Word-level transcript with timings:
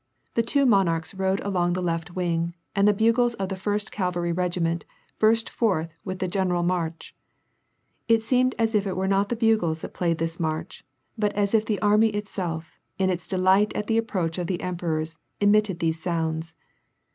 The 0.33 0.41
two 0.41 0.65
monarchs 0.65 1.13
rode 1.13 1.41
along 1.41 1.73
the 1.73 1.79
left 1.83 2.15
wing, 2.15 2.55
and 2.75 2.87
the 2.87 2.91
bugles 2.91 3.35
of 3.35 3.49
the 3.49 3.55
First 3.55 3.91
Cavalry 3.91 4.31
Regiment 4.31 4.83
burst 5.19 5.47
forth 5.47 5.91
with 6.03 6.17
the 6.17 6.27
genemlr 6.27 6.65
marsck. 6.65 7.11
It 8.07 8.23
seemed 8.23 8.55
as 8.57 8.73
if 8.73 8.87
it 8.87 8.97
were 8.97 9.07
not 9.07 9.29
the 9.29 9.35
bugles 9.35 9.81
that 9.81 9.93
played 9.93 10.17
this 10.17 10.39
march, 10.39 10.83
but 11.19 11.31
as 11.33 11.53
if 11.53 11.67
the 11.67 11.79
army 11.83 12.07
itself, 12.07 12.79
in 12.97 13.11
its 13.11 13.27
delight 13.27 13.73
at 13.75 13.85
the 13.85 13.99
approach 13.99 14.39
of 14.39 14.47
the 14.47 14.61
emperors, 14.63 15.19
emitted 15.39 15.77
these 15.77 16.01
sounds. 16.01 16.55